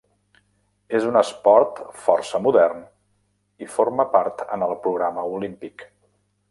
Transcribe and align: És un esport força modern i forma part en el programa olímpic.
És 0.99 1.03
un 1.09 1.19
esport 1.21 1.81
força 2.05 2.41
modern 2.47 2.81
i 3.67 3.71
forma 3.77 4.09
part 4.19 4.43
en 4.57 4.69
el 4.71 4.77
programa 4.87 5.31
olímpic. 5.39 5.91